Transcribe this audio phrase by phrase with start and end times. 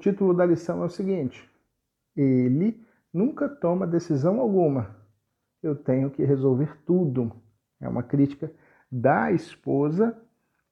[0.00, 1.48] título da lição é o seguinte:
[2.16, 4.96] Ele nunca toma decisão alguma.
[5.62, 7.30] Eu tenho que resolver tudo.
[7.80, 8.50] É uma crítica
[8.90, 10.18] da esposa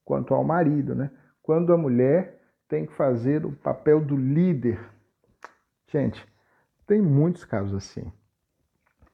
[0.05, 1.11] quanto ao marido, né?
[1.43, 4.81] Quando a mulher tem que fazer o papel do líder.
[5.87, 6.27] Gente,
[6.87, 8.11] tem muitos casos assim.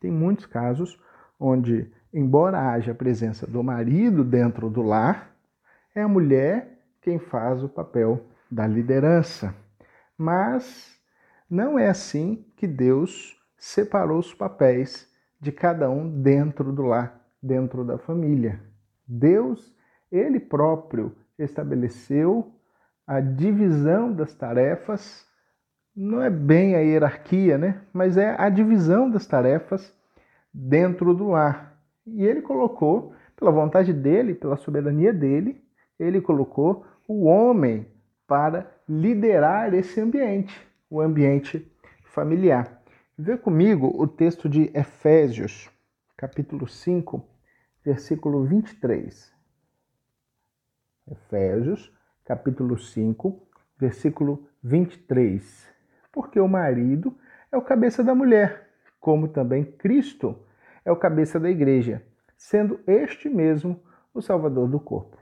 [0.00, 0.98] Tem muitos casos
[1.38, 5.34] onde, embora haja a presença do marido dentro do lar,
[5.94, 9.54] é a mulher quem faz o papel da liderança.
[10.16, 10.98] Mas
[11.48, 15.08] não é assim que Deus separou os papéis
[15.40, 18.60] de cada um dentro do lar, dentro da família.
[19.06, 19.74] Deus,
[20.10, 22.52] ele próprio estabeleceu
[23.06, 25.26] a divisão das tarefas,
[25.94, 27.82] não é bem a hierarquia, né?
[27.92, 29.92] Mas é a divisão das tarefas
[30.52, 31.78] dentro do lar.
[32.06, 35.62] E ele colocou, pela vontade dele, pela soberania dele,
[35.98, 37.86] ele colocou o homem
[38.26, 40.54] para liderar esse ambiente,
[40.90, 41.70] o ambiente
[42.04, 42.82] familiar.
[43.16, 45.70] Vê comigo o texto de Efésios,
[46.16, 47.24] capítulo 5,
[47.84, 49.32] versículo 23.
[51.10, 51.92] Efésios,
[52.24, 53.46] capítulo 5,
[53.78, 55.68] versículo 23.
[56.12, 57.16] Porque o marido
[57.52, 60.38] é o cabeça da mulher, como também Cristo
[60.84, 62.02] é o cabeça da igreja,
[62.36, 63.80] sendo este mesmo
[64.12, 65.16] o salvador do corpo.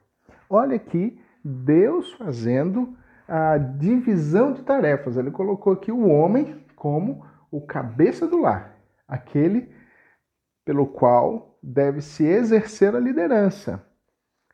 [0.48, 5.16] Olha aqui Deus fazendo a divisão de tarefas.
[5.16, 9.72] Ele colocou aqui o homem como o cabeça do lar, aquele
[10.64, 13.84] pelo qual deve se exercer a liderança.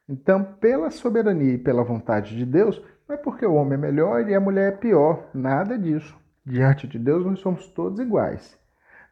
[0.08, 4.28] Então, pela soberania e pela vontade de Deus, não é porque o homem é melhor
[4.28, 6.16] e a mulher é pior, nada disso.
[6.44, 8.58] Diante de Deus, nós somos todos iguais.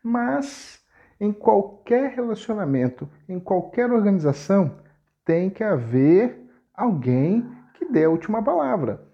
[0.03, 0.83] Mas,
[1.21, 4.79] em qualquer relacionamento, em qualquer organização,
[5.25, 9.06] tem que haver alguém que dê a última palavra.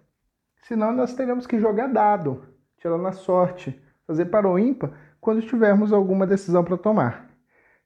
[0.63, 2.43] Senão, nós teremos que jogar dado,
[2.79, 7.31] tirar na sorte, fazer para o ímpar quando tivermos alguma decisão para tomar.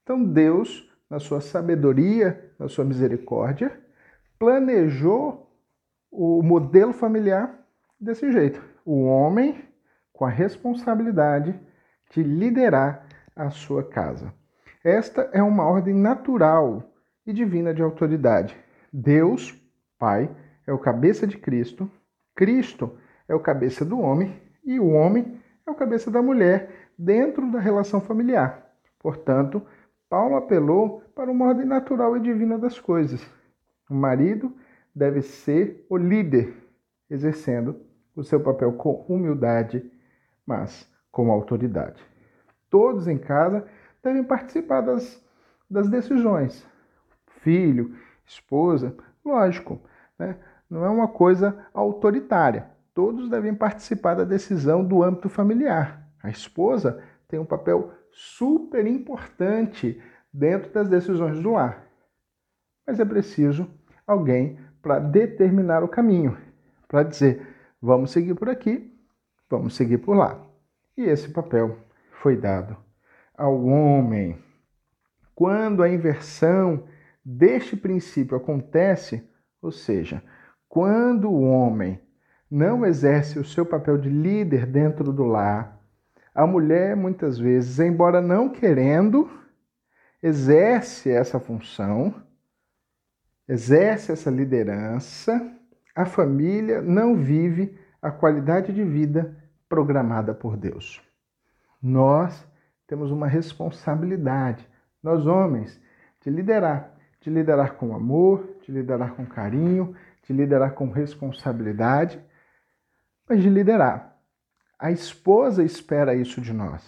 [0.03, 3.71] Então, Deus, na sua sabedoria, na sua misericórdia,
[4.39, 5.51] planejou
[6.11, 7.59] o modelo familiar
[7.99, 8.61] desse jeito.
[8.85, 9.63] O homem
[10.13, 11.59] com a responsabilidade
[12.11, 14.33] de liderar a sua casa.
[14.83, 16.91] Esta é uma ordem natural
[17.25, 18.57] e divina de autoridade.
[18.91, 19.53] Deus,
[19.99, 20.33] Pai,
[20.65, 21.89] é o cabeça de Cristo,
[22.37, 22.95] Cristo
[23.27, 27.59] é o cabeça do homem e o homem é o cabeça da mulher dentro da
[27.59, 28.63] relação familiar.
[28.99, 29.65] Portanto,
[30.07, 33.27] Paulo apelou para uma ordem natural e divina das coisas.
[33.89, 34.55] O marido
[34.95, 36.53] deve ser o líder,
[37.09, 37.81] exercendo
[38.15, 39.91] o seu papel com humildade,
[40.45, 41.99] mas com autoridade.
[42.69, 43.67] Todos em casa
[44.03, 45.25] devem participar das,
[45.67, 46.63] das decisões.
[47.41, 49.81] Filho, esposa, lógico,
[50.19, 50.37] né?
[50.69, 52.69] Não é uma coisa autoritária.
[52.93, 56.07] Todos devem participar da decisão do âmbito familiar.
[56.21, 60.01] A esposa tem um papel super importante
[60.33, 61.85] dentro das decisões do lar.
[62.85, 63.67] Mas é preciso
[64.05, 66.37] alguém para determinar o caminho,
[66.87, 67.45] para dizer,
[67.81, 68.97] vamos seguir por aqui,
[69.49, 70.41] vamos seguir por lá.
[70.95, 71.77] E esse papel
[72.11, 72.75] foi dado
[73.37, 74.37] ao homem.
[75.35, 76.85] Quando a inversão
[77.23, 79.29] deste princípio acontece,
[79.61, 80.23] ou seja,
[80.77, 81.99] quando o homem
[82.51, 85.81] não exerce o seu papel de líder dentro do lar,
[86.35, 89.27] a mulher, muitas vezes, embora não querendo,
[90.21, 92.13] exerce essa função,
[93.49, 95.51] exerce essa liderança,
[95.95, 99.35] a família não vive a qualidade de vida
[99.67, 101.01] programada por Deus.
[101.81, 102.47] Nós
[102.85, 104.69] temos uma responsabilidade,
[105.01, 105.81] nós homens,
[106.21, 109.95] de liderar, de liderar com amor, de liderar com carinho,
[110.27, 112.21] de liderar com responsabilidade,
[113.27, 114.17] mas de liderar.
[114.77, 116.83] A esposa espera isso de nós.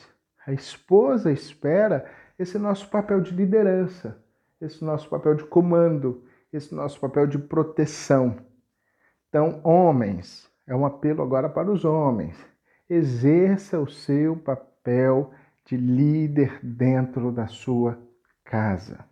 [0.46, 2.06] A esposa espera
[2.38, 4.22] esse nosso papel de liderança,
[4.60, 8.36] esse nosso papel de comando, esse nosso papel de proteção.
[9.30, 12.36] Então, homens, é um apelo agora para os homens.
[12.90, 15.32] Exerça o seu papel
[15.66, 17.98] de líder dentro da sua
[18.44, 19.06] casa.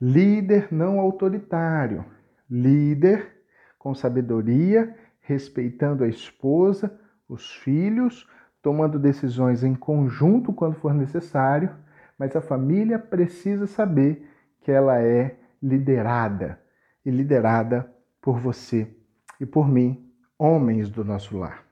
[0.00, 2.04] Líder não autoritário,
[2.52, 3.32] líder
[3.78, 8.28] com sabedoria, respeitando a esposa, os filhos,
[8.60, 11.74] tomando decisões em conjunto quando for necessário,
[12.18, 14.28] mas a família precisa saber
[14.60, 16.60] que ela é liderada
[17.04, 17.90] e liderada
[18.20, 18.94] por você
[19.40, 21.64] e por mim, homens do nosso lar.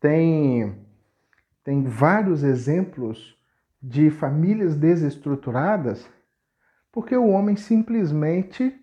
[0.00, 0.84] Tem
[1.62, 3.36] tem vários exemplos
[3.82, 6.08] de famílias desestruturadas
[6.92, 8.74] porque o homem simplesmente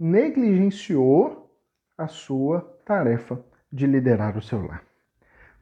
[0.00, 1.54] negligenciou
[1.98, 3.38] a sua tarefa
[3.70, 4.82] de liderar o seu lar.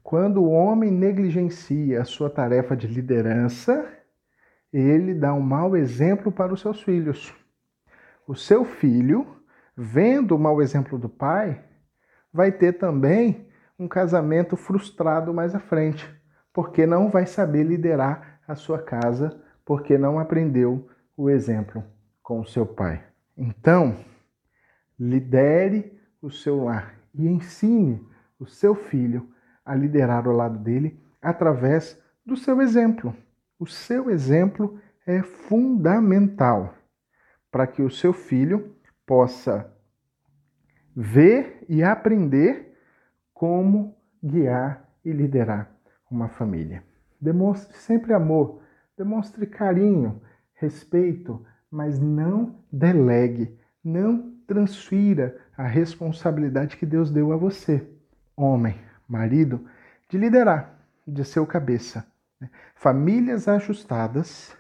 [0.01, 3.87] Quando o homem negligencia a sua tarefa de liderança,
[4.73, 7.35] ele dá um mau exemplo para os seus filhos.
[8.29, 9.27] O seu filho,
[9.77, 11.65] vendo o mau exemplo do pai,
[12.33, 16.09] vai ter também um casamento frustrado mais à frente,
[16.53, 21.83] porque não vai saber liderar a sua casa, porque não aprendeu o exemplo
[22.23, 23.03] com o seu pai.
[23.37, 23.97] Então,
[24.99, 28.05] lidere o seu lar e ensine
[28.39, 29.29] o seu filho
[29.65, 33.15] a liderar ao lado dele através do seu exemplo.
[33.59, 36.75] O seu exemplo é fundamental
[37.51, 38.75] para que o seu filho
[39.07, 39.73] possa
[40.95, 42.77] ver e aprender
[43.33, 45.71] como guiar e liderar
[46.11, 46.85] uma família.
[47.21, 48.63] Demonstre sempre amor,
[48.97, 50.21] demonstre carinho,
[50.55, 57.87] respeito, mas não delegue, não transfira a responsabilidade que Deus deu a você,
[58.35, 59.67] homem, marido,
[60.09, 62.07] de liderar, de ser o cabeça.
[62.41, 62.49] Né?
[62.75, 64.57] Famílias ajustadas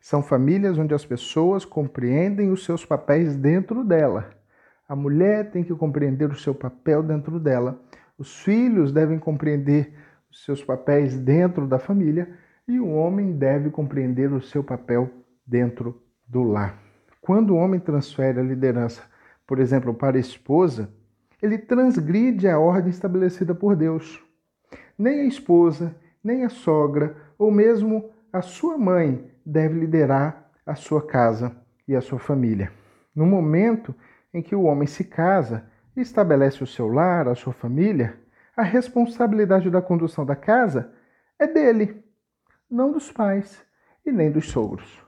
[0.00, 4.30] são famílias onde as pessoas compreendem os seus papéis dentro dela.
[4.88, 7.78] A mulher tem que compreender o seu papel dentro dela.
[8.16, 9.92] Os filhos devem compreender
[10.30, 12.30] os seus papéis dentro da família
[12.66, 15.10] e o homem deve compreender o seu papel
[15.46, 16.78] dentro do lar.
[17.20, 19.02] Quando o homem transfere a liderança,
[19.48, 20.92] por exemplo, para a esposa,
[21.40, 24.22] ele transgride a ordem estabelecida por Deus.
[24.98, 31.00] Nem a esposa, nem a sogra, ou mesmo a sua mãe deve liderar a sua
[31.00, 31.56] casa
[31.88, 32.70] e a sua família.
[33.16, 33.94] No momento
[34.34, 35.64] em que o homem se casa
[35.96, 38.20] e estabelece o seu lar, a sua família,
[38.54, 40.92] a responsabilidade da condução da casa
[41.38, 42.04] é dele,
[42.70, 43.64] não dos pais
[44.04, 45.02] e nem dos sogros.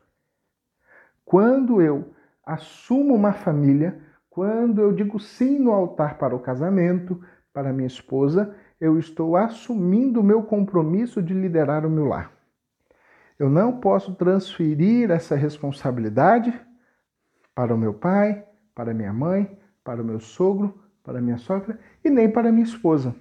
[1.26, 4.08] Quando eu assumo uma família,
[4.40, 7.22] quando eu digo sim no altar para o casamento,
[7.52, 12.32] para minha esposa, eu estou assumindo o meu compromisso de liderar o meu lar.
[13.38, 16.58] Eu não posso transferir essa responsabilidade
[17.54, 18.42] para o meu pai,
[18.74, 23.14] para minha mãe, para o meu sogro, para minha sogra e nem para minha esposa.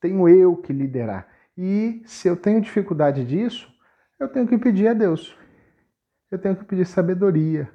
[0.00, 1.28] Tenho eu que liderar.
[1.56, 3.72] E se eu tenho dificuldade disso,
[4.18, 5.38] eu tenho que pedir a Deus
[6.30, 7.70] eu tenho que pedir sabedoria,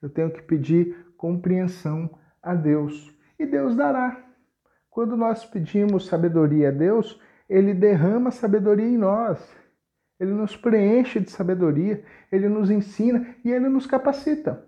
[0.00, 3.16] eu tenho que pedir compreensão a Deus.
[3.38, 4.20] E Deus dará.
[4.90, 9.38] Quando nós pedimos sabedoria a Deus, Ele derrama sabedoria em nós.
[10.18, 14.66] Ele nos preenche de sabedoria, Ele nos ensina e Ele nos capacita.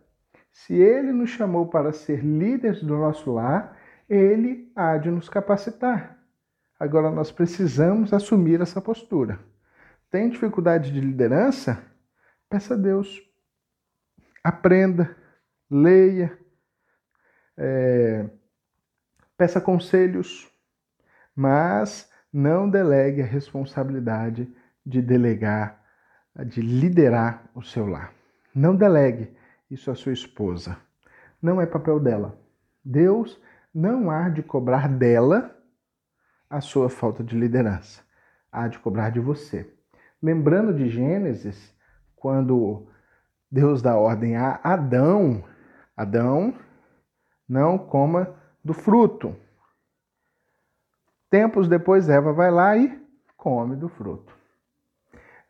[0.53, 3.77] Se Ele nos chamou para ser líderes do nosso lar,
[4.09, 6.17] Ele há de nos capacitar.
[6.79, 9.41] Agora nós precisamos assumir essa postura.
[10.09, 11.83] Tem dificuldade de liderança?
[12.49, 13.21] Peça a Deus.
[14.45, 15.17] Aprenda,
[15.69, 16.44] leia,
[17.57, 18.27] é,
[19.37, 20.51] peça conselhos,
[21.35, 24.53] mas não delegue a responsabilidade
[24.85, 25.81] de delegar,
[26.47, 28.13] de liderar o seu lar.
[28.55, 29.35] Não delegue
[29.71, 30.77] isso à sua esposa.
[31.41, 32.39] Não é papel dela.
[32.85, 33.41] Deus
[33.75, 35.57] não há de cobrar dela
[36.49, 38.03] a sua falta de liderança.
[38.51, 39.69] Há de cobrar de você.
[40.23, 41.75] Lembrando de Gênesis,
[42.17, 42.87] quando
[43.51, 45.45] Deus dá ordem a Adão:
[45.97, 46.55] Adão,
[47.49, 49.35] não coma do fruto.
[51.31, 53.03] Tempos depois, Eva vai lá e
[53.37, 54.33] come do fruto.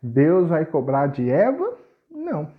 [0.01, 1.77] Deus vai cobrar de Eva?
[2.09, 2.51] Não.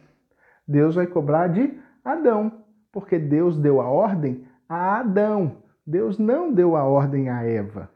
[0.67, 5.59] Deus vai cobrar de Adão, porque Deus deu a ordem a Adão.
[5.87, 7.91] Deus não deu a ordem a Eva.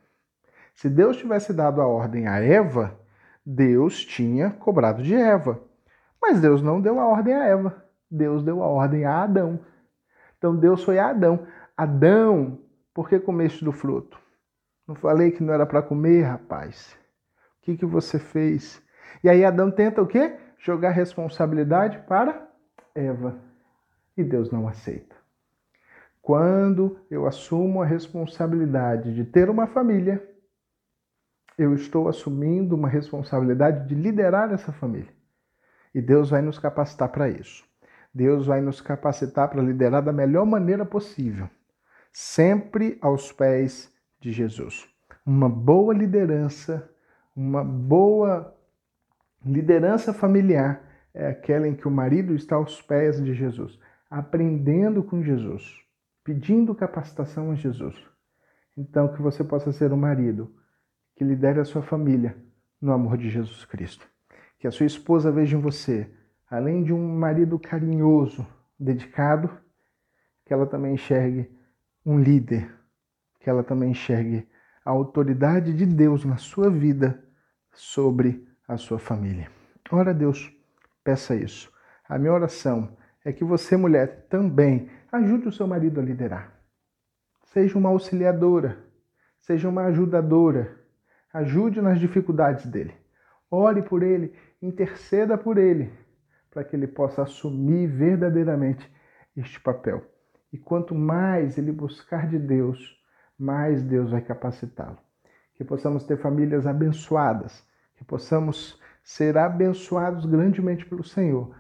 [0.75, 2.97] Se Deus tivesse dado a ordem a Eva,
[3.45, 5.61] Deus tinha cobrado de Eva.
[6.21, 7.85] Mas Deus não deu a ordem a Eva.
[8.11, 9.61] Deus deu a ordem a Adão.
[10.41, 11.47] Então Deus foi a Adão.
[11.77, 12.59] Adão,
[12.95, 14.19] por que comeste do fruto?
[14.89, 16.97] Não falei que não era para comer, rapaz.
[17.59, 18.83] O que, que você fez?
[19.23, 20.35] E aí Adão tenta o quê?
[20.59, 22.49] Jogar responsabilidade para
[22.95, 23.39] Eva.
[24.17, 25.15] E Deus não aceita.
[26.23, 30.27] Quando eu assumo a responsabilidade de ter uma família,
[31.59, 35.13] eu estou assumindo uma responsabilidade de liderar essa família.
[35.95, 37.70] E Deus vai nos capacitar para isso.
[38.13, 41.49] Deus vai nos capacitar para liderar da melhor maneira possível,
[42.13, 44.89] sempre aos pés de Jesus.
[45.25, 46.91] Uma boa liderança,
[47.35, 48.57] uma boa
[49.45, 50.83] liderança familiar
[51.15, 55.65] é aquela em que o marido está aos pés de Jesus, aprendendo com Jesus,
[56.25, 57.97] pedindo capacitação a Jesus.
[58.77, 60.55] Então, que você possa ser um marido
[61.17, 62.37] que lidere a sua família
[62.81, 64.11] no amor de Jesus Cristo
[64.61, 66.09] que a sua esposa veja em você,
[66.51, 68.45] além de um marido carinhoso,
[68.79, 69.49] dedicado,
[70.45, 71.49] que ela também enxergue
[72.05, 72.75] um líder,
[73.39, 74.49] que ela também enxergue
[74.85, 77.23] a autoridade de Deus na sua vida
[77.73, 79.49] sobre a sua família.
[79.93, 80.53] Ora Deus,
[81.05, 81.73] peça isso.
[82.09, 86.53] A minha oração é que você, mulher, também ajude o seu marido a liderar.
[87.45, 88.79] Seja uma auxiliadora,
[89.41, 90.79] seja uma ajudadora.
[91.33, 92.95] Ajude nas dificuldades dele.
[93.51, 95.93] Ore por ele, interceda por ele,
[96.51, 98.91] para que ele possa assumir verdadeiramente
[99.37, 100.05] este papel.
[100.53, 102.99] E quanto mais ele buscar de Deus,
[103.39, 104.99] mais Deus vai capacitá-lo.
[105.55, 107.65] Que possamos ter famílias abençoadas,
[107.95, 111.55] que possamos ser abençoados grandemente pelo Senhor.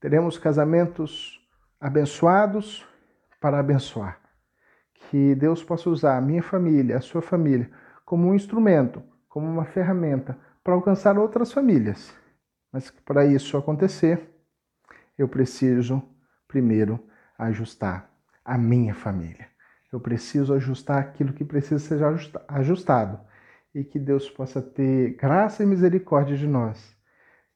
[0.00, 1.40] Teremos casamentos
[1.80, 2.86] abençoados
[3.40, 4.20] para abençoar.
[4.94, 7.70] Que Deus possa usar a minha família, a sua família,
[8.04, 12.14] como um instrumento, como uma ferramenta para alcançar outras famílias.
[12.72, 14.33] Mas para isso acontecer,
[15.16, 16.02] eu preciso
[16.46, 17.00] primeiro
[17.38, 18.10] ajustar
[18.44, 19.46] a minha família.
[19.92, 22.00] Eu preciso ajustar aquilo que precisa ser
[22.48, 23.20] ajustado
[23.74, 26.96] e que Deus possa ter graça e misericórdia de nós,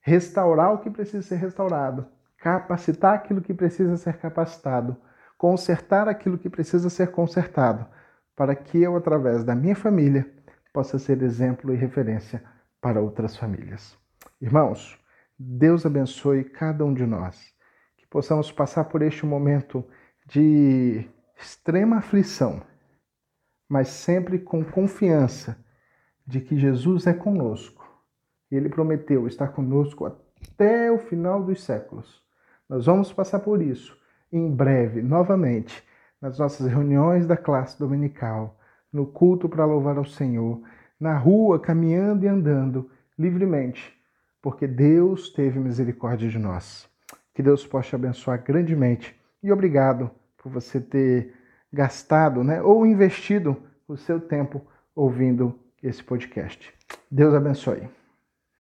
[0.00, 2.06] restaurar o que precisa ser restaurado,
[2.38, 4.96] capacitar aquilo que precisa ser capacitado,
[5.36, 7.86] consertar aquilo que precisa ser consertado,
[8.34, 10.28] para que eu, através da minha família,
[10.72, 12.42] possa ser exemplo e referência
[12.80, 13.96] para outras famílias.
[14.40, 14.98] Irmãos,
[15.38, 17.54] Deus abençoe cada um de nós,
[17.96, 19.84] que possamos passar por este momento
[20.26, 22.60] de extrema aflição,
[23.68, 25.56] mas sempre com confiança
[26.26, 27.86] de que Jesus é conosco.
[28.50, 32.20] Ele prometeu estar conosco até o final dos séculos.
[32.68, 33.96] Nós vamos passar por isso
[34.32, 35.82] em breve, novamente,
[36.20, 38.58] nas nossas reuniões da classe dominical,
[38.92, 40.60] no culto para louvar ao Senhor,
[40.98, 43.97] na rua, caminhando e andando livremente,
[44.48, 46.88] porque Deus teve misericórdia de nós.
[47.34, 51.34] Que Deus possa te abençoar grandemente e obrigado por você ter
[51.70, 54.62] gastado né, ou investido o seu tempo
[54.96, 56.72] ouvindo esse podcast.
[57.10, 57.90] Deus abençoe.